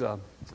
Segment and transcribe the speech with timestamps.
[0.00, 0.52] Let's, uh,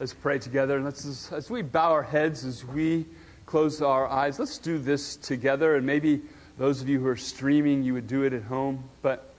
[0.00, 0.74] let's pray together.
[0.74, 3.06] And let's, as we bow our heads, as we
[3.46, 5.76] close our eyes, let's do this together.
[5.76, 6.20] And maybe
[6.58, 8.82] those of you who are streaming, you would do it at home.
[9.00, 9.34] But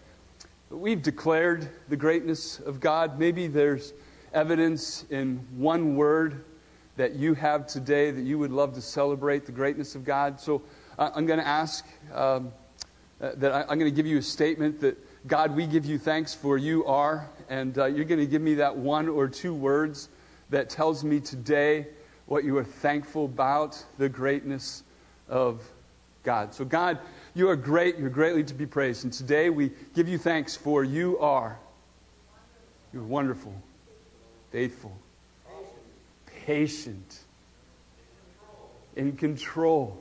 [0.69, 3.19] we've declared the greatness of God.
[3.19, 3.91] Maybe there's
[4.33, 6.45] evidence in one word
[6.95, 10.39] that you have today that you would love to celebrate the greatness of God.
[10.39, 10.61] So
[10.97, 12.53] uh, I'm going to ask um,
[13.19, 15.97] uh, that I, I'm going to give you a statement that God, we give you
[15.97, 19.53] thanks for you are, and uh, you're going to give me that one or two
[19.53, 20.09] words
[20.49, 21.87] that tells me today
[22.25, 24.83] what you are thankful about the greatness
[25.29, 25.63] of
[26.23, 26.53] God.
[26.53, 26.99] So, God,
[27.35, 27.97] you are great.
[27.97, 29.05] You're greatly to be praised.
[29.05, 31.57] And today we give you thanks for you are.
[32.91, 33.55] You're wonderful,
[34.51, 34.95] faithful,
[36.45, 37.19] patient,
[38.97, 39.97] in control,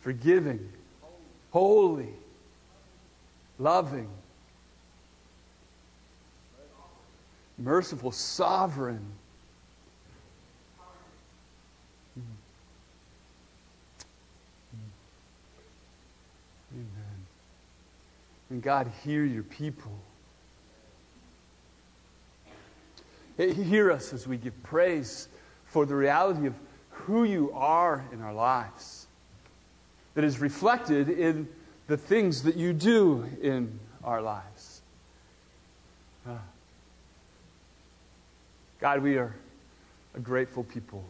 [0.00, 0.68] forgiving,
[1.52, 2.08] holy
[3.58, 4.08] loving,
[7.58, 9.04] merciful, sovereign.
[16.72, 17.26] Amen.
[18.50, 19.92] And God, hear your people.
[23.36, 25.28] Hear us as we give praise
[25.66, 26.54] for the reality of
[26.90, 29.06] who you are in our lives
[30.14, 31.48] that is reflected in
[31.88, 34.82] the things that you do in our lives.
[38.80, 39.34] God, we are
[40.14, 41.04] a grateful people.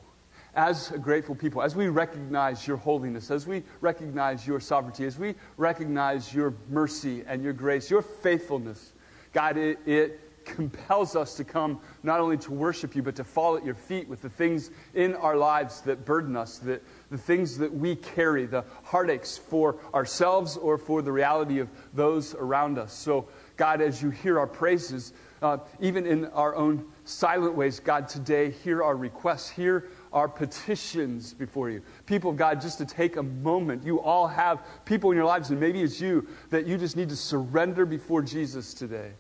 [0.55, 5.19] As a grateful people, as we recognize your holiness, as we recognize your sovereignty, as
[5.19, 8.93] we recognize your mercy and your grace, your faithfulness,
[9.33, 13.57] God, it, it compels us to come not only to worship you, but to fall
[13.57, 17.59] at your feet with the things in our lives that burden us, that, the things
[17.59, 22.93] that we carry, the heartaches for ourselves or for the reality of those around us.
[22.93, 28.09] So, God, as you hear our praises, uh, even in our own silent ways, God,
[28.09, 31.83] today, hear our requests, hear our petitions before you.
[32.07, 33.85] People of God, just to take a moment.
[33.85, 37.09] You all have people in your lives, and maybe it's you, that you just need
[37.09, 39.13] to surrender before Jesus today.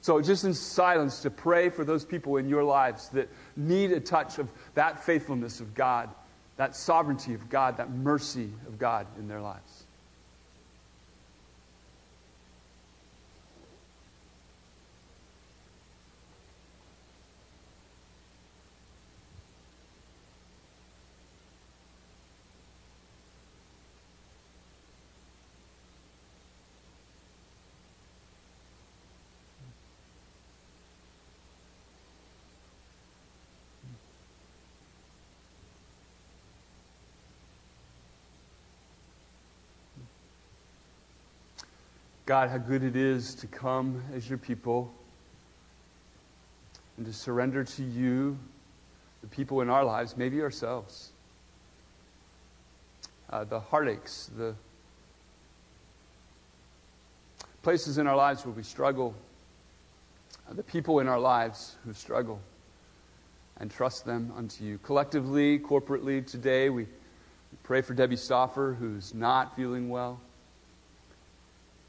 [0.00, 4.00] So, just in silence, to pray for those people in your lives that need a
[4.00, 6.10] touch of that faithfulness of God,
[6.56, 9.85] that sovereignty of God, that mercy of God in their lives.
[42.26, 44.92] God, how good it is to come as your people
[46.96, 48.36] and to surrender to you
[49.20, 51.12] the people in our lives, maybe ourselves.
[53.30, 54.56] Uh, the heartaches, the
[57.62, 59.14] places in our lives where we struggle,
[60.50, 62.40] uh, the people in our lives who struggle,
[63.58, 64.78] and trust them unto you.
[64.78, 66.88] Collectively, corporately, today, we,
[67.62, 70.20] pray for Debbie Stoffer, who's not feeling well.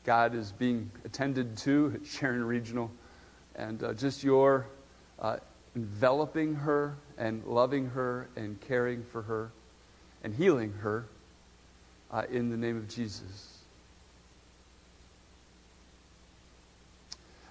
[0.07, 2.89] God is being attended to at Sharon Regional,
[3.57, 4.65] and uh, just your
[5.19, 5.35] uh,
[5.75, 9.51] enveloping her and loving her and caring for her
[10.23, 11.07] and healing her
[12.09, 13.57] uh, in the name of Jesus.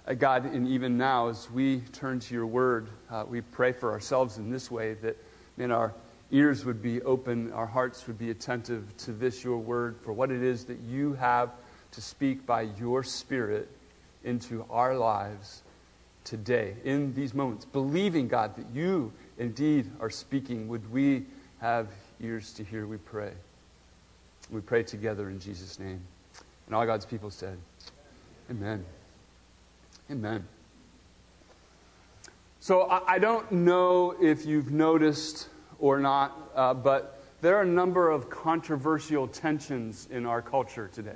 [0.07, 3.91] Uh, God, and even now, as we turn to your word, uh, we pray for
[3.91, 5.15] ourselves in this way that
[5.59, 5.93] in our
[6.31, 10.31] ears would be open, our hearts would be attentive to this, your word, for what
[10.31, 11.51] it is that you have
[11.91, 13.69] to speak by your Spirit
[14.23, 15.63] into our lives
[16.23, 20.67] today, in these moments, believing, God, that you indeed are speaking.
[20.67, 21.25] Would we
[21.61, 21.87] have
[22.19, 23.31] ears to hear, we pray.
[24.51, 26.01] We pray together in Jesus' name.
[26.65, 27.57] And all God's people said,
[28.49, 28.85] Amen.
[30.11, 30.45] Amen.
[32.59, 35.47] So I, don't know if you've noticed
[35.79, 41.15] or not, uh, but there are a number of controversial tensions in our culture today.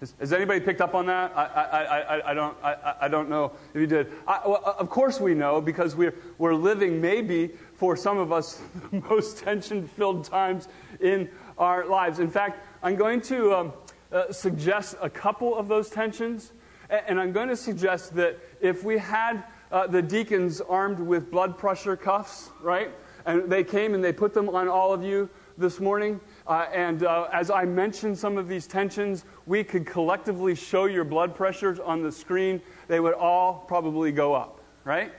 [0.00, 1.32] Has, has, anybody picked up on that?
[1.34, 4.12] I, I, I, I don't, I, I, don't know if you did.
[4.26, 8.60] Well, of course we know because we're, we're living maybe for some of us
[8.90, 10.68] the most tension filled times
[11.00, 12.18] in our lives.
[12.18, 13.72] In fact, I'm going to um,
[14.12, 16.52] uh, suggest a couple of those tensions.
[16.88, 21.58] And I'm going to suggest that if we had uh, the deacons armed with blood
[21.58, 22.90] pressure cuffs, right?
[23.24, 25.28] And they came and they put them on all of you
[25.58, 30.54] this morning, Uh, and uh, as I mentioned some of these tensions, we could collectively
[30.54, 32.62] show your blood pressures on the screen.
[32.86, 35.12] They would all probably go up, right?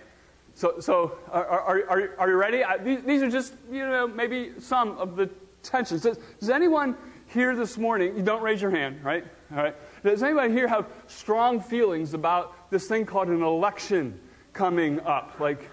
[0.54, 2.64] So, so are, are, are, you ready?
[2.64, 5.30] I, these, these, are just, you know, maybe some of the
[5.62, 6.02] tensions.
[6.02, 6.96] Does, does anyone
[7.28, 9.26] here this morning, you don't raise your hand, right?
[9.52, 9.76] All right.
[10.04, 14.20] Does anybody here have strong feelings about this thing called an election
[14.54, 15.40] coming up?
[15.40, 15.70] Like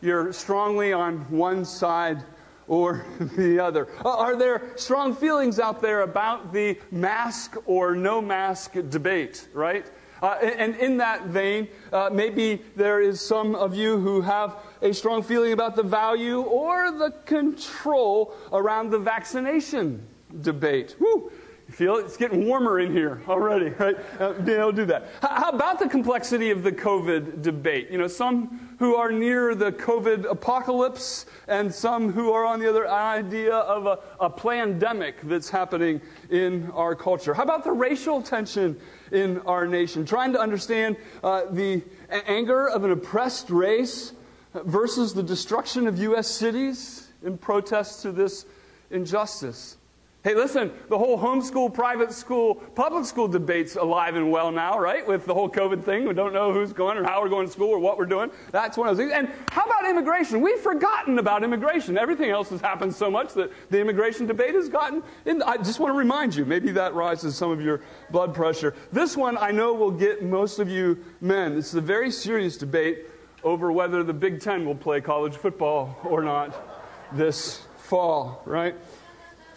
[0.00, 2.24] you're strongly on one side
[2.68, 3.04] or
[3.36, 3.88] the other.
[4.04, 9.90] Uh, are there strong feelings out there about the mask or no mask debate, right?
[10.22, 14.92] Uh, and in that vein, uh, maybe there is some of you who have a
[14.94, 20.00] strong feeling about the value or the control around the vaccination
[20.40, 20.96] debate.
[20.98, 21.30] Woo!
[21.66, 22.04] You feel it?
[22.04, 23.96] It's getting warmer in here already, right?
[24.20, 25.08] Uh, able to do that.
[25.22, 27.90] How about the complexity of the COVID debate?
[27.90, 32.68] You know, some who are near the COVID apocalypse and some who are on the
[32.68, 37.32] other idea of a, a pandemic that's happening in our culture.
[37.32, 38.78] How about the racial tension
[39.10, 40.04] in our nation?
[40.04, 44.12] Trying to understand uh, the anger of an oppressed race
[44.52, 46.28] versus the destruction of U.S.
[46.28, 48.44] cities in protest to this
[48.90, 49.78] injustice.
[50.24, 55.06] Hey, listen, the whole homeschool, private school, public school debate's alive and well now, right?
[55.06, 56.08] With the whole COVID thing.
[56.08, 58.30] We don't know who's going or how we're going to school or what we're doing.
[58.50, 59.12] That's one of those things.
[59.14, 60.40] And how about immigration?
[60.40, 61.98] We've forgotten about immigration.
[61.98, 65.02] Everything else has happened so much that the immigration debate has gotten.
[65.26, 68.74] In, I just want to remind you, maybe that rises some of your blood pressure.
[68.92, 71.52] This one I know will get most of you men.
[71.52, 73.10] Is a very serious debate
[73.42, 78.74] over whether the Big Ten will play college football or not this fall, right?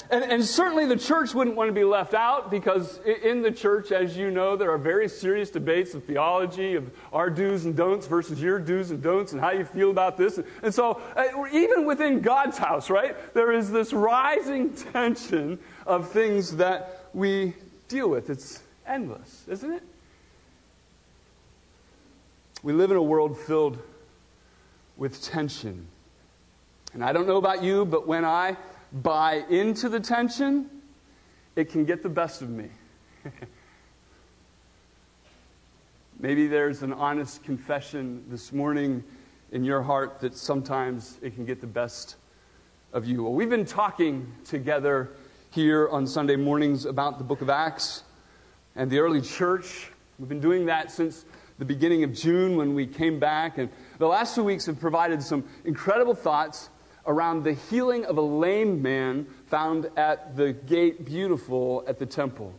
[0.10, 3.92] And, and, certainly the church wouldn't want to be left out because in the church,
[3.92, 8.08] as you know, there are very serious debates of theology, of our do's and don'ts
[8.08, 10.40] versus your do's and don'ts, and how you feel about this.
[10.64, 16.56] And so, uh, even within God's house, right, there is this rising tension of things
[16.56, 17.54] that we
[17.90, 18.30] deal with.
[18.30, 19.84] It's endless, isn't it?
[22.64, 23.78] We live in a world filled
[24.96, 25.88] with tension.
[26.94, 28.58] And I don't know about you, but when I
[28.92, 30.70] buy into the tension,
[31.56, 32.70] it can get the best of me.
[36.20, 39.04] Maybe there's an honest confession this morning
[39.52, 42.16] in your heart that sometimes it can get the best
[42.94, 43.24] of you.
[43.24, 45.12] Well, we've been talking together
[45.52, 48.04] here on Sunday mornings about the book of Acts
[48.76, 49.92] and the early church.
[50.20, 51.26] We've been doing that since
[51.60, 53.58] the beginning of June when we came back.
[53.58, 56.70] And the last two weeks have provided some incredible thoughts
[57.08, 62.54] around the healing of a lame man found at the gate beautiful at the temple.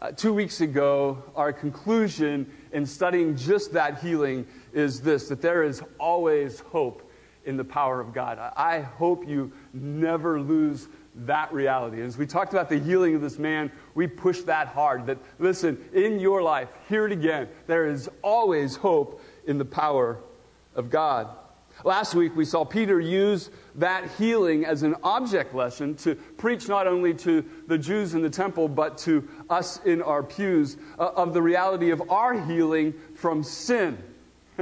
[0.00, 5.62] Uh, two weeks ago, our conclusion in studying just that healing is this that there
[5.62, 7.08] is always hope
[7.44, 8.38] in the power of God.
[8.56, 12.00] I, hope you never lose that reality.
[12.00, 15.78] As we talked about the healing of this man, we pushed that hard that, listen,
[15.92, 20.18] in your life, hear it again, there is always hope in the power
[20.74, 21.28] of God.
[21.84, 26.86] Last week, we saw Peter use that healing as an object lesson to preach not
[26.86, 31.34] only to the Jews in the temple, but to us in our pews uh, of
[31.34, 33.98] the reality of our healing from sin.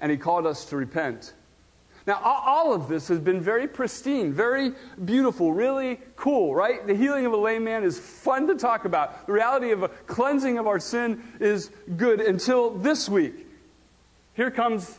[0.00, 1.32] and he called us to repent.
[2.06, 4.72] Now, all of this has been very pristine, very
[5.04, 6.84] beautiful, really cool, right?
[6.84, 9.26] The healing of a lame man is fun to talk about.
[9.26, 13.41] The reality of a cleansing of our sin is good until this week.
[14.34, 14.98] Here comes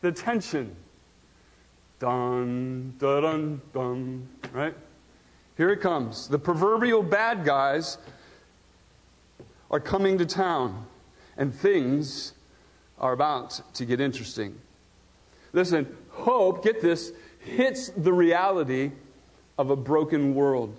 [0.00, 0.74] the tension.
[2.00, 4.74] Dun, dun, dun, dun, right?
[5.56, 6.26] Here it comes.
[6.26, 7.98] The proverbial bad guys
[9.70, 10.86] are coming to town,
[11.36, 12.32] and things
[12.98, 14.58] are about to get interesting.
[15.52, 18.90] Listen, hope, get this, hits the reality
[19.58, 20.76] of a broken world.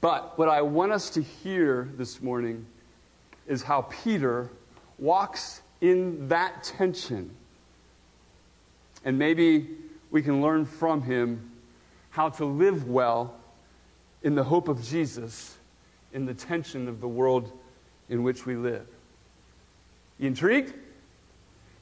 [0.00, 2.66] But what I want us to hear this morning
[3.46, 4.50] is how Peter
[4.98, 7.30] walks in that tension.
[9.04, 9.68] And maybe
[10.10, 11.50] we can learn from him
[12.10, 13.34] how to live well
[14.22, 15.56] in the hope of Jesus
[16.12, 17.50] in the tension of the world
[18.08, 18.86] in which we live.
[20.18, 20.74] You intrigued?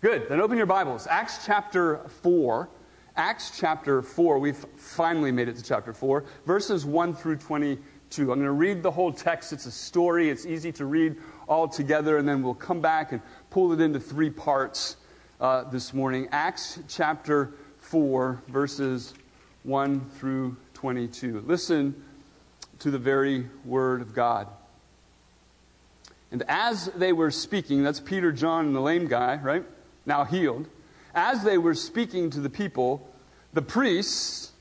[0.00, 0.28] Good.
[0.28, 1.07] Then open your Bibles.
[1.09, 2.69] Acts chapter 4.
[3.17, 4.38] Acts chapter 4.
[4.38, 8.21] We've finally made it to chapter 4, verses 1 through 22.
[8.21, 9.52] I'm going to read the whole text.
[9.52, 11.17] It's a story, it's easy to read
[11.49, 14.97] all together, and then we'll come back and pull it into three parts
[15.40, 16.28] uh, this morning.
[16.33, 19.14] Acts chapter 4, verses
[19.62, 21.43] 1 through 22.
[21.47, 22.02] Listen
[22.81, 24.49] to the very word of God.
[26.31, 29.64] And as they were speaking, that's Peter, John, and the lame guy, right?
[30.05, 30.67] Now healed.
[31.14, 33.09] As they were speaking to the people,
[33.55, 34.52] the priests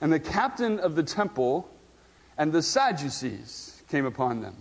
[0.00, 1.70] And the captain of the temple
[2.36, 4.54] and the Sadducees came upon them,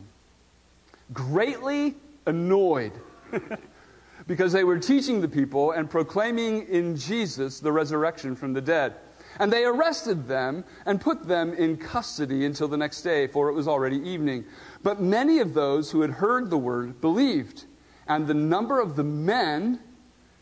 [1.11, 2.93] greatly annoyed
[4.27, 8.93] because they were teaching the people and proclaiming in Jesus the resurrection from the dead.
[9.39, 13.53] And they arrested them and put them in custody until the next day, for it
[13.53, 14.45] was already evening.
[14.83, 17.65] But many of those who had heard the word believed,
[18.07, 19.79] and the number of the men,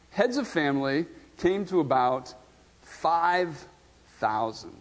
[0.10, 1.05] heads of family,
[1.38, 2.33] came to about
[2.81, 4.80] 5,000.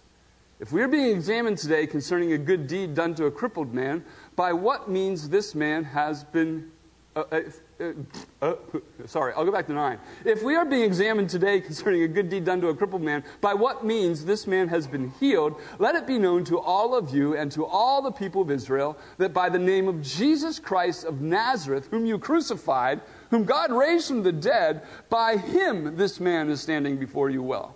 [0.61, 4.05] if we are being examined today concerning a good deed done to a crippled man,
[4.35, 6.71] by what means this man has been.
[7.15, 7.41] Uh, uh,
[7.81, 7.93] uh,
[8.43, 8.55] uh,
[9.05, 9.99] sorry, I'll go back to nine.
[10.23, 13.23] If we are being examined today concerning a good deed done to a crippled man,
[13.41, 17.13] by what means this man has been healed, let it be known to all of
[17.13, 21.03] you and to all the people of Israel that by the name of Jesus Christ
[21.03, 23.01] of Nazareth, whom you crucified,
[23.31, 27.75] whom God raised from the dead, by him this man is standing before you well.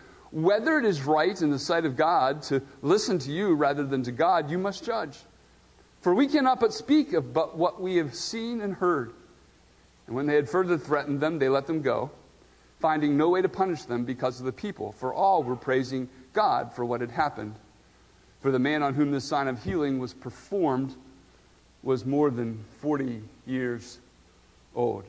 [0.31, 4.03] whether it is right in the sight of God to listen to you rather than
[4.03, 5.19] to God, you must judge.
[6.01, 9.13] For we cannot but speak of but what we have seen and heard.
[10.07, 12.11] And when they had further threatened them, they let them go,
[12.79, 16.73] finding no way to punish them because of the people, for all were praising God
[16.73, 17.55] for what had happened.
[18.41, 20.95] For the man on whom this sign of healing was performed
[21.83, 23.99] was more than 40 years
[24.75, 25.03] old.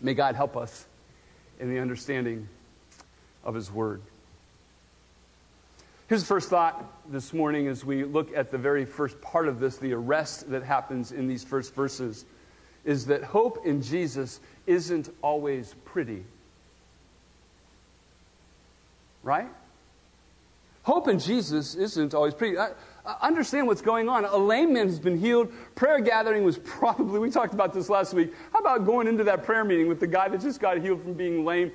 [0.00, 0.86] May God help us
[1.60, 2.48] in the understanding
[3.44, 4.00] of his word.
[6.06, 9.58] Here's the first thought this morning as we look at the very first part of
[9.58, 12.26] this, the arrest that happens in these first verses,
[12.84, 16.24] is that hope in Jesus isn't always pretty.
[19.22, 19.48] Right?
[20.82, 22.58] Hope in Jesus isn't always pretty.
[22.58, 22.72] I,
[23.22, 24.26] understand what's going on.
[24.26, 25.50] A lame man has been healed.
[25.74, 28.34] Prayer gathering was probably, we talked about this last week.
[28.52, 31.14] How about going into that prayer meeting with the guy that just got healed from
[31.14, 31.72] being lame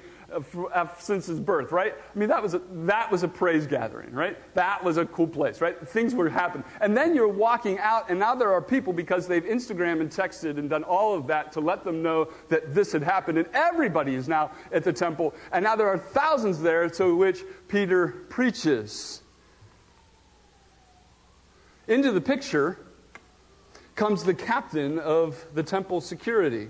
[0.99, 1.93] since his birth, right?
[1.93, 4.37] I mean, that was, a, that was a praise gathering, right?
[4.55, 5.77] That was a cool place, right?
[5.87, 6.65] Things were happening.
[6.81, 10.57] And then you're walking out, and now there are people because they've Instagram and texted
[10.57, 13.37] and done all of that to let them know that this had happened.
[13.37, 15.33] And everybody is now at the temple.
[15.51, 19.21] And now there are thousands there to which Peter preaches.
[21.87, 22.77] Into the picture
[23.95, 26.69] comes the captain of the temple security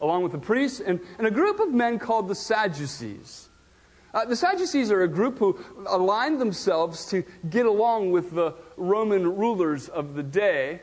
[0.00, 3.48] along with the priests, and, and a group of men called the Sadducees.
[4.12, 9.36] Uh, the Sadducees are a group who aligned themselves to get along with the Roman
[9.36, 10.80] rulers of the day.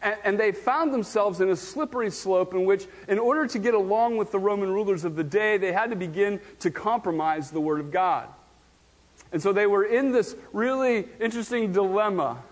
[0.00, 3.74] And, and they found themselves in a slippery slope in which, in order to get
[3.74, 7.60] along with the Roman rulers of the day, they had to begin to compromise the
[7.60, 8.28] Word of God.
[9.32, 12.42] And so they were in this really interesting dilemma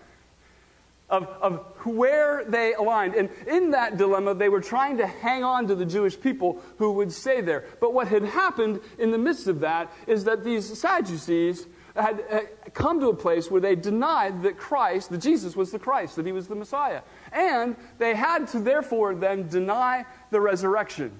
[1.11, 3.13] of, of where they aligned.
[3.15, 6.93] And in that dilemma, they were trying to hang on to the Jewish people who
[6.93, 7.65] would stay there.
[7.79, 13.01] But what had happened in the midst of that is that these Sadducees had come
[13.01, 16.31] to a place where they denied that Christ, that Jesus was the Christ, that he
[16.31, 17.01] was the Messiah.
[17.33, 21.11] And they had to therefore then deny the resurrection.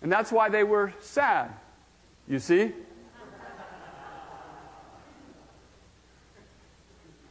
[0.00, 1.50] And that's why they were sad,
[2.28, 2.72] you see?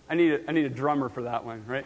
[0.10, 1.86] I need a, I need a drummer for that one, right?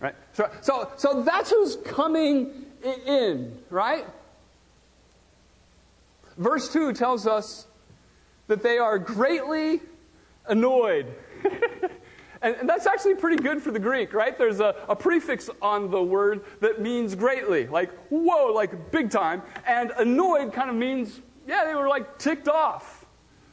[0.00, 0.14] right?
[0.32, 2.66] So, so, so that's who's coming
[3.06, 4.06] in, right?
[6.36, 7.66] Verse 2 tells us
[8.46, 9.80] that they are greatly
[10.46, 11.06] annoyed.
[12.40, 14.38] And, and, that's actually pretty good for the Greek, right?
[14.38, 19.42] There's a, a, prefix on the word that means greatly, like whoa, like big time.
[19.66, 22.97] And annoyed kind of means, yeah, they were like ticked off.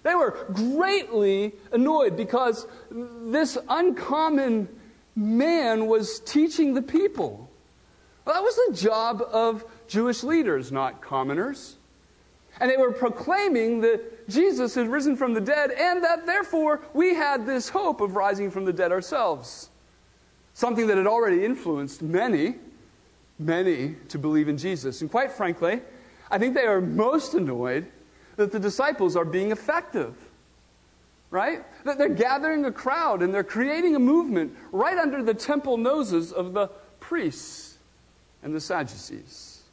[0.05, 4.69] They were greatly annoyed because this uncommon
[5.15, 7.49] man was teaching the people.
[8.23, 11.77] Well, that was the job of Jewish leaders, not commoners.
[12.59, 17.15] And they were proclaiming that Jesus had risen from the dead and that therefore we
[17.15, 19.71] had this hope of rising from the dead ourselves.
[20.53, 22.57] Something that had already influenced many,
[23.39, 25.01] many to believe in Jesus.
[25.01, 25.81] And quite frankly,
[26.29, 27.87] I think they are most annoyed
[28.35, 30.15] that the disciples are being effective.
[31.31, 31.63] Right?
[31.83, 36.31] That they're gathering a crowd and they're creating a movement right under the temple noses
[36.31, 36.67] of the
[36.99, 37.77] priests
[38.43, 39.63] and the Sadducees.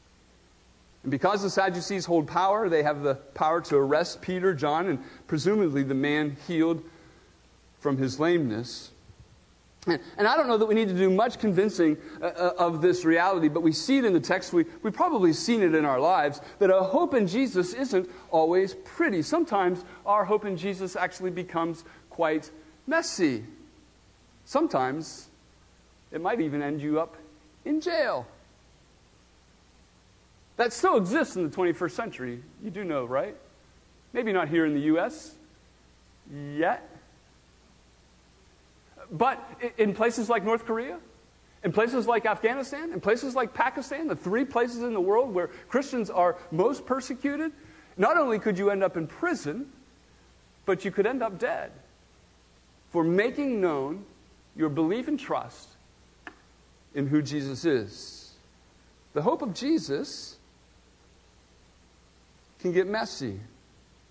[1.02, 4.98] And because the Sadducees hold power, they have the power to arrest Peter, John, and
[5.26, 6.82] presumably the man healed
[7.80, 8.91] from his lameness.
[9.86, 13.04] And, I don't know that we need to do much convincing uh, uh, of this
[13.04, 14.52] reality, but we see it in the text.
[14.52, 18.74] We, we've probably seen it in our lives that a hope in Jesus isn't always
[18.74, 19.22] pretty.
[19.22, 22.48] Sometimes our hope in Jesus actually becomes quite
[22.86, 23.42] messy.
[24.44, 25.26] Sometimes
[26.12, 27.16] it might even end you up
[27.64, 28.26] in jail.
[30.58, 32.42] That still exists in the 21st century.
[32.62, 33.34] You do know, right?
[34.12, 35.34] Maybe not here in the U.S.
[36.32, 36.88] yet.
[39.12, 39.38] But
[39.76, 40.98] in places like North Korea,
[41.62, 45.48] in places like Afghanistan, in places like Pakistan, the three places in the world where
[45.68, 47.52] Christians are most persecuted,
[47.96, 49.70] not only could you end up in prison,
[50.64, 51.70] but you could end up dead
[52.90, 54.04] for making known
[54.56, 55.68] your belief and trust
[56.94, 58.32] in who Jesus is.
[59.12, 60.36] The hope of Jesus
[62.60, 63.40] can get messy.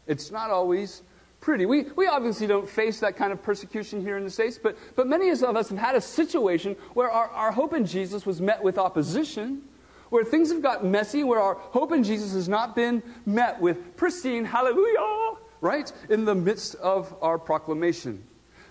[0.08, 1.02] It's not always
[1.42, 1.66] pretty.
[1.66, 5.08] We, we obviously don't face that kind of persecution here in the States, but, but
[5.08, 8.64] many of us have had a situation where our, our hope in Jesus was met
[8.64, 9.64] with opposition,
[10.10, 13.98] where things have got messy, where our hope in Jesus has not been met with
[13.98, 18.24] pristine hallelujah, right, in the midst of our proclamation.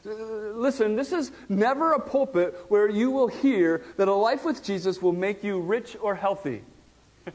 [0.05, 5.03] Listen, this is never a pulpit where you will hear that a life with Jesus
[5.03, 6.63] will make you rich or healthy.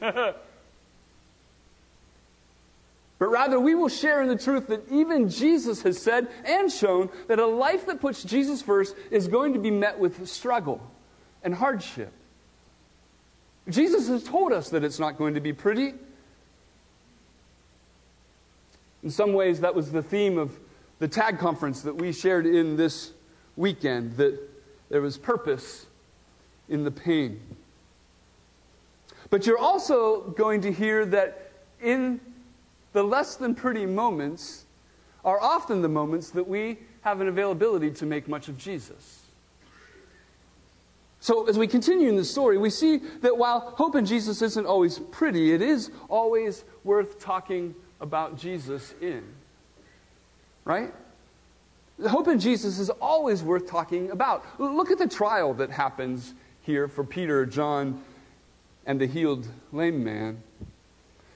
[3.18, 7.08] But rather, we will share in the truth that even Jesus has said and shown
[7.28, 10.80] that a life that puts Jesus first is going to be met with struggle
[11.42, 12.12] and hardship.
[13.68, 15.94] Jesus has told us that it's not going to be pretty.
[19.02, 20.58] In some ways, that was the theme of
[20.98, 23.12] the TAG conference that we shared in this
[23.56, 24.38] weekend that
[24.88, 25.86] there was purpose
[26.68, 27.40] in the pain.
[29.30, 31.50] But you're also going to hear that
[31.82, 32.20] in
[32.96, 34.64] the less than pretty moments
[35.22, 39.26] are often the moments that we have an availability to make much of Jesus.
[41.20, 44.64] So, as we continue in the story, we see that while hope in Jesus isn't
[44.64, 49.22] always pretty, it is always worth talking about Jesus in.
[50.64, 50.94] Right?
[52.08, 54.42] Hope in Jesus is always worth talking about.
[54.58, 56.32] Look at the trial that happens
[56.62, 58.02] here for Peter, John,
[58.86, 60.42] and the healed lame man.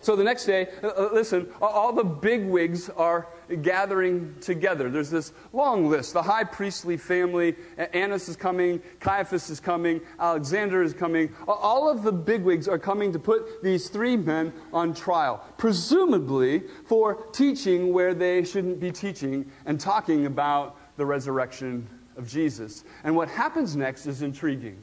[0.03, 3.29] So the next day, uh, uh, listen, all the big wigs are
[3.61, 4.89] gathering together.
[4.89, 6.15] There's this long list.
[6.15, 7.55] The high priestly family,
[7.93, 11.35] Annas is coming, Caiaphas is coming, Alexander is coming.
[11.47, 17.27] All of the bigwigs are coming to put these three men on trial, presumably for
[17.33, 21.87] teaching where they shouldn't be teaching and talking about the resurrection
[22.17, 22.85] of Jesus.
[23.05, 24.83] And what happens next is intriguing.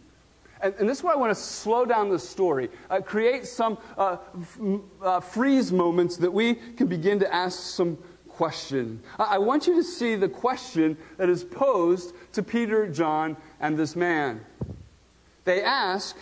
[0.61, 3.77] And, and, this is why I want to slow down the story, uh, create some
[3.97, 4.59] uh, f-
[5.01, 9.01] uh, freeze moments that we can begin to ask some question.
[9.17, 13.95] I, want you to see the question that is posed to Peter, John, and this
[13.95, 14.45] man.
[15.43, 16.15] They ask,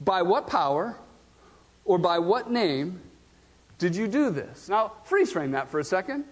[0.00, 0.96] By what power
[1.84, 3.00] or by what name
[3.78, 4.68] did you do this?
[4.68, 6.24] Now, freeze frame that for a second.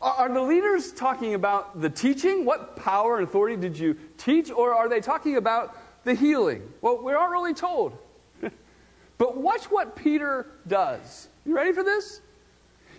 [0.00, 2.44] Are the leaders talking about the teaching?
[2.44, 4.50] What power and authority did you teach?
[4.50, 6.72] Or are they talking about the healing?
[6.80, 7.96] Well, we aren't really told.
[9.18, 11.28] but watch what Peter does.
[11.44, 12.20] You ready for this?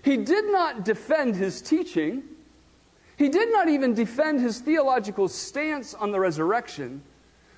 [0.04, 2.24] He did not defend his teaching.
[3.18, 7.02] He did not even defend his theological stance on the resurrection.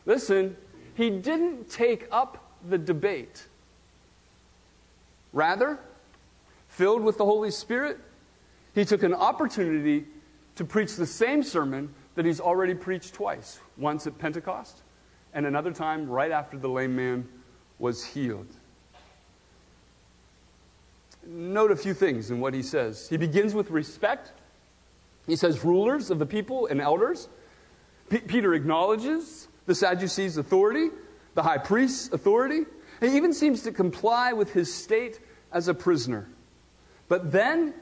[0.06, 0.58] Listen,
[0.96, 3.48] he didn't take up the debate.
[5.34, 5.80] Rather,
[6.68, 8.00] filled with the Holy Spirit,
[8.74, 10.06] he took an opportunity
[10.56, 14.81] to preach the same sermon that he's already preached twice once at Pentecost
[15.34, 17.28] and another time right after the lame man
[17.80, 18.48] was healed.
[21.26, 23.08] Note a few things in what he says.
[23.08, 24.32] He begins with respect.
[25.28, 27.30] He says, rulers of the people and elders.
[28.10, 30.89] P- Peter acknowledges the Sadducees' authority,
[31.36, 32.65] the high priest's authority.
[33.00, 35.20] He even seems to comply with his state
[35.52, 36.28] as a prisoner.
[37.08, 37.74] But then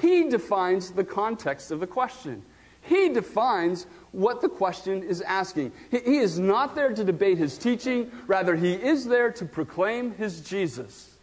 [0.00, 2.42] he defines the context of the question.
[2.82, 5.72] He defines what the question is asking.
[5.90, 10.40] He, is not there to debate his teaching, rather, he is there to proclaim his
[10.40, 11.16] Jesus.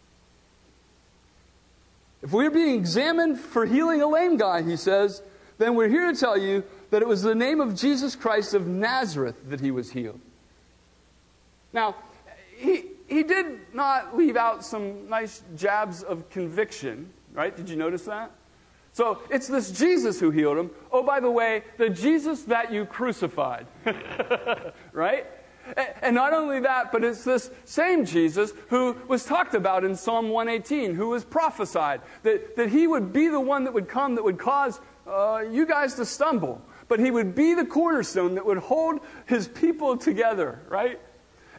[2.22, 5.22] If we're being examined for healing a lame guy, he says,
[5.58, 8.66] then we're here to tell you that it was the name of Jesus Christ of
[8.66, 10.20] Nazareth that he was healed.
[11.72, 11.94] Now,
[12.56, 17.56] he, he did not leave out some nice jabs of conviction, right?
[17.56, 18.32] Did you notice that?
[18.92, 20.70] So it's this Jesus who healed him.
[20.92, 23.66] Oh, by the way, the Jesus that you crucified,
[24.92, 25.26] right?
[26.02, 30.30] And not only that, but it's this same Jesus who was talked about in Psalm
[30.30, 34.24] 118, who was prophesied that, that he would be the one that would come that
[34.24, 38.58] would cause uh, you guys to stumble, but he would be the cornerstone that would
[38.58, 41.00] hold his people together, right?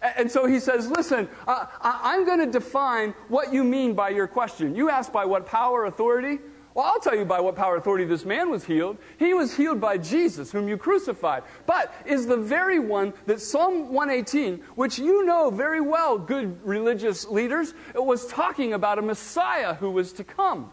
[0.01, 4.27] And so he says, Listen, uh, I'm going to define what you mean by your
[4.27, 4.75] question.
[4.75, 6.39] You asked by what power, authority?
[6.73, 8.97] Well, I'll tell you by what power authority this man was healed.
[9.19, 13.91] He was healed by Jesus, whom you crucified, but is the very one that Psalm
[13.91, 19.73] 118, which you know very well, good religious leaders, it was talking about a Messiah
[19.73, 20.71] who was to come.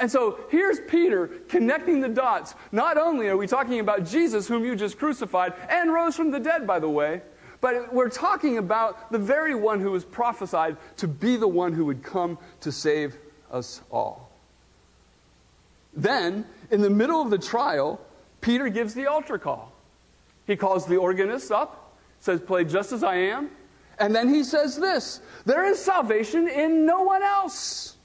[0.00, 2.54] And so here's Peter connecting the dots.
[2.72, 6.40] Not only are we talking about Jesus, whom you just crucified, and rose from the
[6.40, 7.20] dead, by the way,
[7.60, 11.84] but we're talking about the very one who was prophesied to be the one who
[11.84, 13.16] would come to save
[13.52, 14.29] us all.
[15.92, 18.00] Then, in the middle of the trial,
[18.40, 19.72] Peter gives the altar call.
[20.46, 23.50] He calls the organist up, says, Play just as I am.
[23.98, 27.96] And then he says this There is salvation in no one else.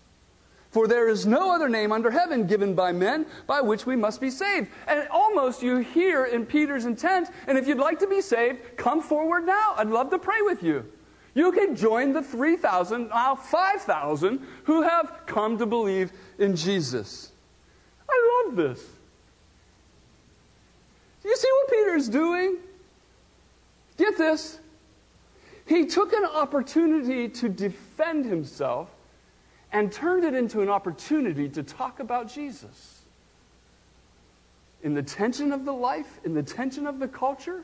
[0.76, 4.20] For there is no other name under heaven given by men by which we must
[4.20, 4.68] be saved.
[4.90, 9.02] And almost you hear in Peter's intent, and if you'd like to be saved, come
[9.02, 9.74] forward now.
[9.78, 10.86] I'd love to pray with you.
[11.34, 17.32] You can join the 3,000, now 5,000, who have come to believe in Jesus.
[18.10, 18.84] I love this.
[21.24, 22.58] Do you see what Peter's doing?
[23.98, 24.60] Get this.
[25.68, 28.90] He took an opportunity to defend himself
[29.72, 33.02] and turned it into an opportunity to talk about Jesus.
[34.84, 37.64] In the tension of the life, in the tension of the culture,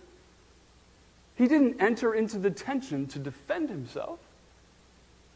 [1.36, 4.20] he didn't enter into the tension to defend himself.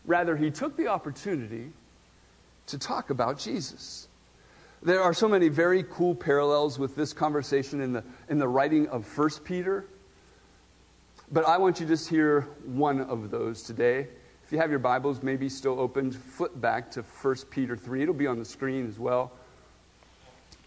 [0.05, 1.71] Rather, he took the opportunity
[2.67, 4.07] to talk about Jesus.
[4.85, 8.87] There are so many very cool parallels with this conversation in the, in the writing
[8.89, 9.87] of 1 Peter.
[11.31, 14.07] But I want you to just hear one of those today.
[14.43, 18.03] If you have your Bibles maybe still opened, flip back to 1 Peter 3.
[18.03, 19.31] It'll be on the screen as well.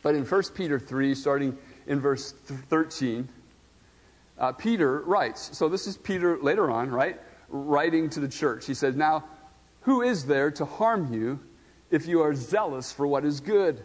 [0.02, 3.28] But in 1 Peter 3, starting in verse 13,
[4.36, 5.56] uh, Peter writes.
[5.56, 7.20] So this is Peter later on, right?
[7.50, 8.66] Writing to the church.
[8.66, 9.26] He says, Now,
[9.82, 11.38] who is there to harm you
[11.92, 13.84] if you are zealous for what is good?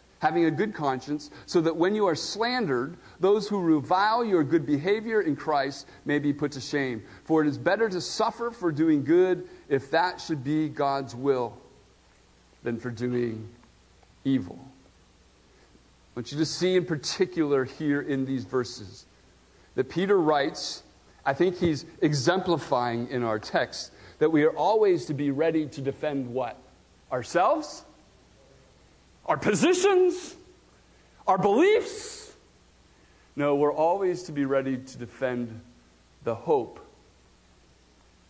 [0.21, 4.67] having a good conscience, so that when you are slandered, those who revile your good
[4.67, 7.01] behavior in Christ may be put to shame.
[7.23, 11.57] For it is better to suffer for doing good, if that should be God's will,
[12.61, 13.49] than for doing
[14.23, 14.59] evil.
[14.61, 19.05] I want you to see in particular here in these verses
[19.73, 20.83] that Peter writes,
[21.25, 25.81] I think he's exemplifying in our text, that we are always to be ready to
[25.81, 26.57] defend what?
[27.11, 27.85] Ourselves?
[29.25, 30.35] Our positions,
[31.27, 32.31] our beliefs.
[33.35, 35.61] No, we're always to be ready to defend
[36.23, 36.79] the hope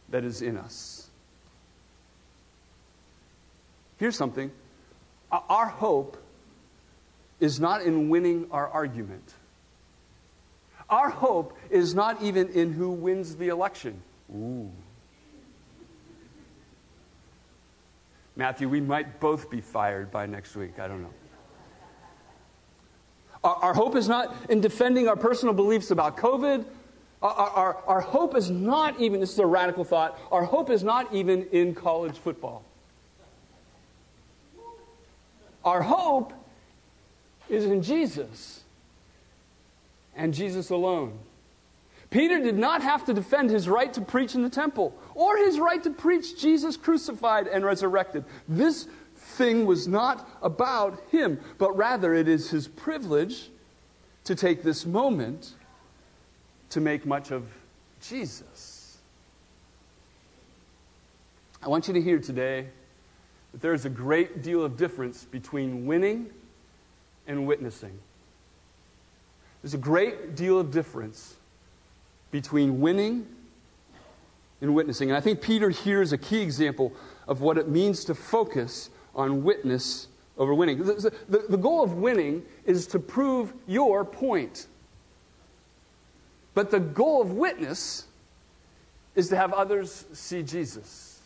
[0.10, 1.10] that is in us.
[3.98, 4.52] Here's something
[5.32, 6.18] our hope
[7.40, 9.34] is not in winning our argument.
[10.90, 14.02] Our hope is not even in who wins the election.
[14.34, 14.72] Ooh.
[18.42, 20.80] Matthew, we might both be fired by next week.
[20.80, 21.14] I don't know.
[23.44, 26.66] Our, our hope is not in defending our personal beliefs about COVID.
[27.22, 30.84] Our, our, our hope is not even, this is a radical thought, our hope is
[30.84, 32.64] not even in college football.
[35.64, 36.34] Our hope
[37.48, 38.64] is in Jesus
[40.16, 41.20] and Jesus alone.
[42.12, 45.60] Peter did not have to defend his right to preach in the temple or his
[45.60, 48.26] right to preach Jesus crucified and resurrected.
[48.50, 53.50] This thing was not about him, but rather it is his privilege
[54.26, 55.54] to take this moment
[56.70, 57.46] to make much of
[58.02, 58.98] Jesus.
[61.64, 62.68] I want you to hear today
[63.54, 66.30] that there is a great deal of difference between winning
[67.26, 67.98] and witnessing.
[69.62, 71.36] There's a great deal of difference
[72.32, 73.28] between winning
[74.62, 75.10] and witnessing.
[75.10, 76.94] And I think Peter here is a key example
[77.28, 80.80] of what it means to focus on witness over winning.
[80.84, 84.68] The, the, the, goal of winning is to prove your point.
[86.54, 88.06] But the goal of witness
[89.16, 91.20] is to have others see Jesus.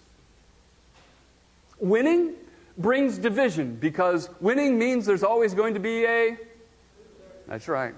[1.79, 2.33] Winning
[2.77, 6.37] brings division because winning means there's always going to be a.
[7.47, 7.93] That's right.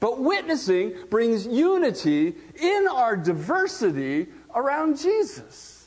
[0.00, 5.86] But witnessing brings unity in our diversity around Jesus.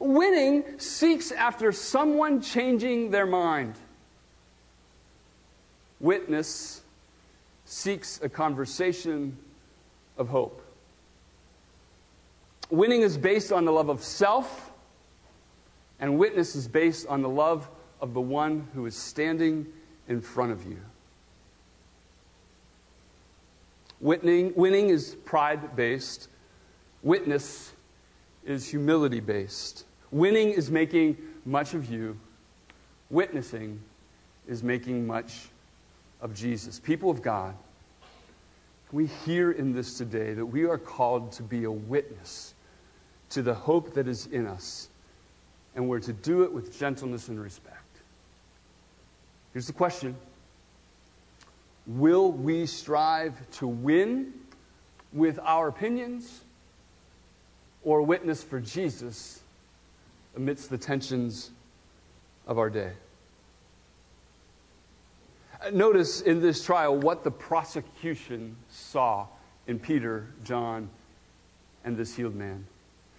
[0.00, 3.74] Winning seeks after someone changing their mind.
[6.00, 6.82] Witness
[7.66, 9.36] seeks a conversation
[10.16, 10.62] of hope.
[12.70, 14.72] Winning is based on the love of self,
[16.00, 17.68] and witness is based on the love
[18.00, 19.66] of the one who is standing
[20.08, 20.78] in front of you.
[24.00, 26.28] Winning, winning is pride based,
[27.02, 27.72] witness
[28.44, 29.84] is humility based.
[30.10, 32.18] Winning is making much of you,
[33.10, 33.80] witnessing
[34.46, 35.48] is making much
[36.20, 36.78] of Jesus.
[36.78, 37.54] People of God,
[38.92, 42.54] we hear in this today that we are called to be a witness
[43.30, 44.88] to the hope that is in us,
[45.74, 47.74] and we're to do it with gentleness and respect.
[49.52, 50.16] Here's the question
[51.86, 54.32] Will we strive to win
[55.12, 56.42] with our opinions
[57.84, 59.40] or witness for Jesus
[60.36, 61.50] amidst the tensions
[62.46, 62.92] of our day?
[65.72, 69.26] Notice in this trial what the prosecution saw
[69.66, 70.90] in Peter, John,
[71.84, 72.66] and this healed man.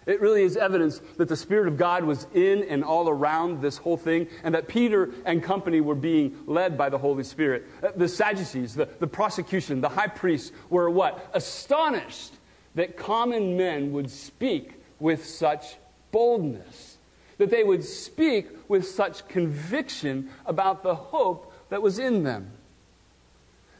[0.07, 3.77] It really is evidence that the Spirit of God was in and all around this
[3.77, 7.65] whole thing, and that Peter and company were being led by the Holy Spirit.
[7.83, 11.29] Uh, the Sadducees, the, the prosecution, the high priests were what?
[11.33, 12.33] Astonished
[12.75, 15.75] that common men would speak with such
[16.11, 16.97] boldness,
[17.37, 22.51] that they would speak with such conviction about the hope that was in them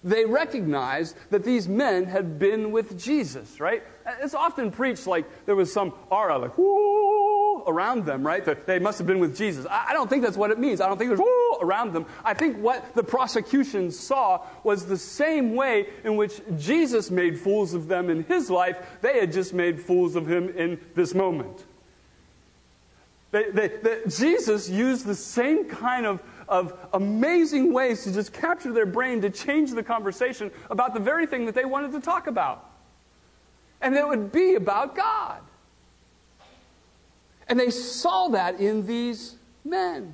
[0.04, 3.84] they recognized that these men had been with Jesus, right?
[4.22, 8.44] It's often preached like there was some aura, like, whoo, around them, right?
[8.46, 9.66] That they must have been with Jesus.
[9.70, 10.82] I don't think that's what it means.
[10.82, 12.06] I don't think there's whoo around them.
[12.24, 17.74] I think what the prosecution saw was the same way in which Jesus made fools
[17.74, 21.66] of them in his life, they had just made fools of him in this moment.
[23.32, 28.72] They, they, they, Jesus used the same kind of of amazing ways to just capture
[28.72, 32.28] their brain to change the conversation about the very thing that they wanted to talk
[32.28, 32.70] about.
[33.82, 35.42] And it would be about God.
[37.48, 40.14] And they saw that in these men.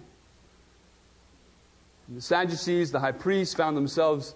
[2.08, 4.36] And the Sadducees, the high priests, found themselves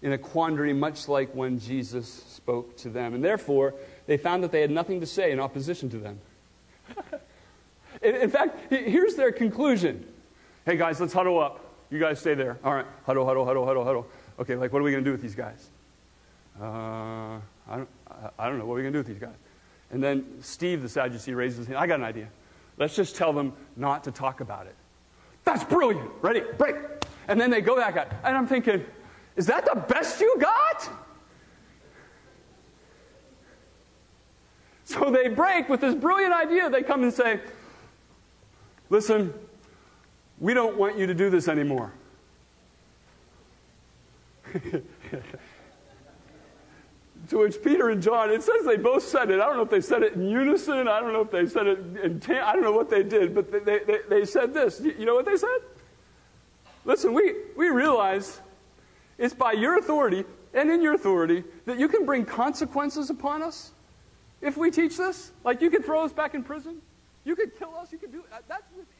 [0.00, 3.14] in a quandary much like when Jesus spoke to them.
[3.14, 3.74] And therefore,
[4.06, 6.20] they found that they had nothing to say in opposition to them.
[8.02, 10.06] in, in fact, here's their conclusion
[10.68, 11.64] Hey guys, let's huddle up.
[11.88, 12.58] You guys stay there.
[12.62, 14.06] All right, huddle, huddle, huddle, huddle, huddle.
[14.38, 15.70] Okay, like what are we going to do with these guys?
[16.60, 17.40] Uh, I,
[17.78, 17.88] don't,
[18.38, 18.66] I don't know.
[18.66, 19.38] What are we going to do with these guys?
[19.90, 21.78] And then Steve, the Sadducee, raises his hand.
[21.78, 22.28] I got an idea.
[22.76, 24.74] Let's just tell them not to talk about it.
[25.44, 26.10] That's brilliant.
[26.20, 26.42] Ready?
[26.58, 26.76] Break.
[27.28, 28.08] And then they go back out.
[28.22, 28.84] And I'm thinking,
[29.36, 30.86] is that the best you got?
[34.84, 36.68] So they break with this brilliant idea.
[36.68, 37.40] They come and say,
[38.90, 39.32] listen,
[40.40, 41.92] we don't want you to do this anymore.
[47.28, 49.40] to which Peter and John, it says they both said it.
[49.40, 50.88] I don't know if they said it in unison.
[50.88, 53.34] I don't know if they said it in, tan- I don't know what they did,
[53.34, 54.80] but they, they, they said this.
[54.80, 55.58] You know what they said?
[56.84, 58.40] Listen, we, we realize
[59.18, 60.24] it's by your authority
[60.54, 63.72] and in your authority that you can bring consequences upon us
[64.40, 65.32] if we teach this.
[65.44, 66.80] Like you could throw us back in prison.
[67.24, 67.92] You could kill us.
[67.92, 68.97] You could do That's within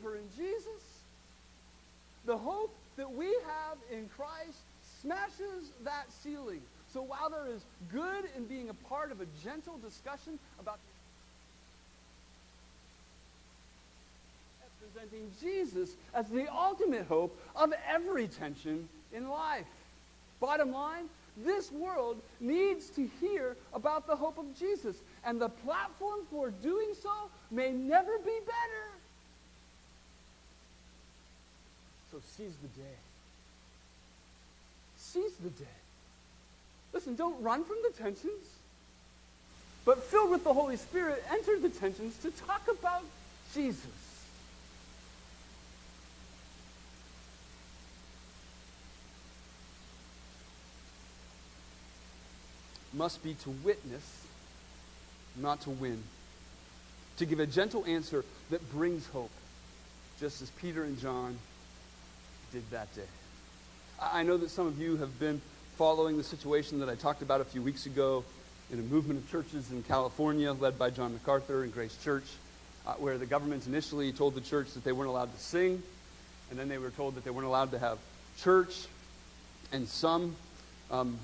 [0.00, 0.82] believer in Jesus,
[2.24, 4.58] the hope that we have in Christ
[5.00, 6.60] smashes that ceiling.
[6.92, 10.78] So while there is good in being a part of a gentle discussion about
[14.92, 19.66] presenting Jesus as the ultimate hope of every tension in life.
[20.40, 21.04] Bottom line,
[21.36, 26.92] this world needs to hear about the hope of Jesus, and the platform for doing
[27.00, 27.10] so
[27.50, 28.99] may never be better.
[32.10, 32.96] So seize the day.
[34.98, 35.64] Seize the day.
[36.92, 38.46] Listen, don't run from the tensions,
[39.84, 43.04] but filled with the Holy Spirit, enter the tensions to talk about
[43.54, 43.86] Jesus.
[52.92, 54.26] Must be to witness,
[55.36, 56.02] not to win.
[57.18, 59.30] To give a gentle answer that brings hope,
[60.18, 61.38] just as Peter and John
[62.52, 63.02] did that day.
[64.00, 65.40] I know that some of you have been
[65.76, 68.24] following the situation that I talked about a few weeks ago
[68.72, 72.24] in a movement of churches in California led by John MacArthur and Grace Church,
[72.86, 75.82] uh, where the government initially told the church that they weren't allowed to sing,
[76.50, 77.98] and then they were told that they weren't allowed to have
[78.38, 78.86] church,
[79.72, 80.34] and some
[80.90, 81.18] um,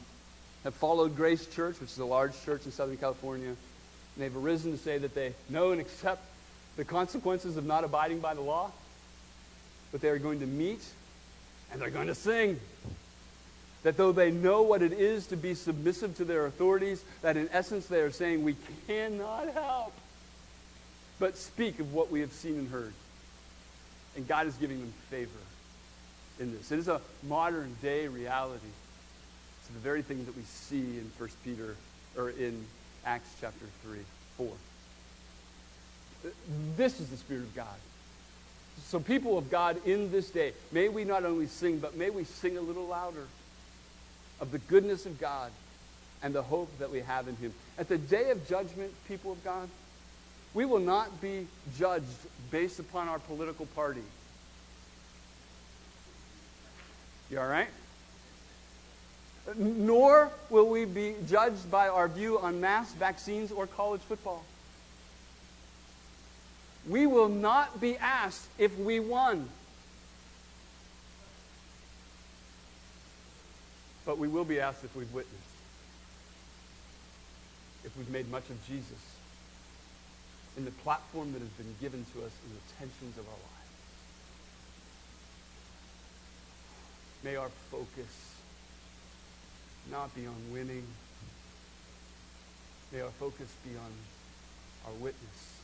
[0.65, 3.57] have followed Grace Church, which is a large church in Southern California, and
[4.17, 6.23] they've arisen to say that they know and accept
[6.77, 8.71] the consequences of not abiding by the law,
[9.93, 10.81] but they are going to meet
[11.73, 12.61] and they're going to sing.
[13.83, 17.49] That though they know what it is to be submissive to their authorities, that in
[17.53, 18.57] essence they are saying, We
[18.89, 19.93] cannot help
[21.19, 22.93] but speak of what we have seen and heard.
[24.17, 25.31] And God is giving them favor
[26.41, 26.73] in this.
[26.73, 28.67] It is a modern day reality.
[29.61, 31.77] It's the very thing that we see in 1 Peter,
[32.17, 32.65] or in
[33.05, 33.99] Acts chapter 3,
[34.37, 34.49] 4.
[36.77, 37.67] This is the Spirit of God.
[38.85, 42.25] So, people of God, in this day, may we not only sing, but may we
[42.25, 43.27] sing a little louder
[44.41, 45.51] of the goodness of God
[46.23, 47.53] and the hope that we have in Him.
[47.79, 49.69] At the day of judgment, people of God,
[50.55, 51.47] we will not be
[51.77, 52.07] judged
[52.51, 54.03] based upon our political party.
[57.31, 57.69] You all right?
[59.57, 64.45] Nor will we be judged by our view on mass vaccines or college football
[66.89, 69.49] we will not be asked if we won.
[74.05, 75.43] But we will be asked if we've witnessed,
[77.85, 79.17] if we've made much of Jesus
[80.57, 83.43] in the platform that has been given to us in the tensions of our lives.
[87.25, 88.37] May our focus
[89.91, 90.85] not be on winning.
[92.93, 93.93] May our focus be on
[94.87, 95.57] our witness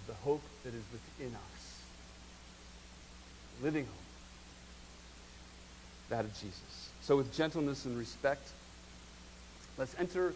[0.00, 1.82] of the hope that is within us.
[3.62, 3.94] Living hope.
[6.10, 6.90] That of Jesus.
[7.02, 8.48] So, with gentleness and respect,
[9.76, 10.32] let's enter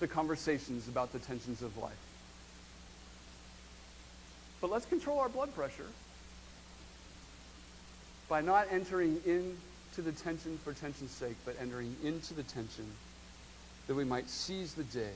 [0.00, 1.92] the conversations about the tensions of life.
[4.60, 5.88] But let's control our blood pressure
[8.28, 12.86] by not entering into the tension for tension's sake, but entering into the tension
[13.86, 15.10] that we might seize the day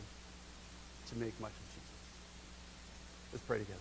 [1.09, 1.66] to make much of
[3.37, 3.79] Let's pray together.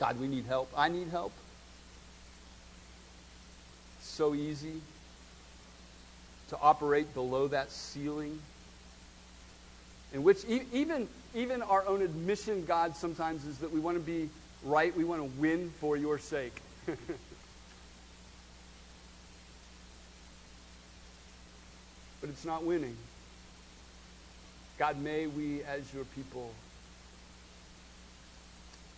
[0.00, 0.72] God, we need help.
[0.76, 1.30] I need help.
[4.00, 4.80] It's so easy
[6.48, 8.40] to operate below that ceiling
[10.12, 14.28] in which even, even our own admission, God, sometimes is that we want to be
[14.64, 16.60] right, we want to win for your sake.
[16.86, 16.98] but
[22.24, 22.96] it's not winning.
[24.78, 26.50] God, may we, as your people,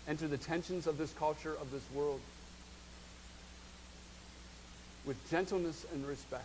[0.08, 2.20] enter the tensions of this culture, of this world,
[5.04, 6.44] with gentleness and respect,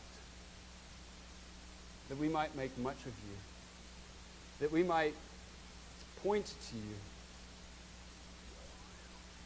[2.09, 3.38] that we might make much of you,
[4.59, 5.13] that we might
[6.23, 6.95] point to you,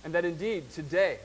[0.03, 1.19] and that indeed today,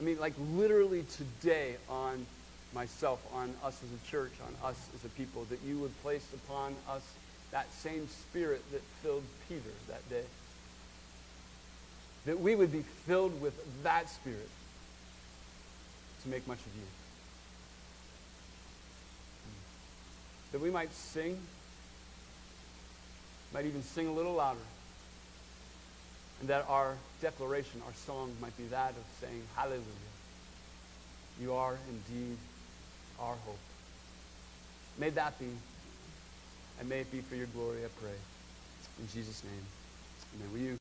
[0.00, 2.24] I mean, like literally today, on
[2.72, 6.26] myself, on us as a church, on us as a people, that you would place
[6.32, 7.02] upon us
[7.52, 10.24] that same spirit that filled Peter that day.
[12.26, 14.48] That we would be filled with that spirit
[16.22, 16.86] to make much of you.
[20.52, 21.38] That we might sing,
[23.54, 24.58] might even sing a little louder.
[26.40, 29.84] And that our declaration, our song might be that of saying, Hallelujah.
[31.40, 32.36] You are indeed
[33.18, 33.58] our hope.
[34.98, 35.46] May that be
[36.80, 38.16] and may it be for your glory, I pray.
[38.98, 39.66] In Jesus' name.
[40.36, 40.52] Amen.
[40.52, 40.79] Will you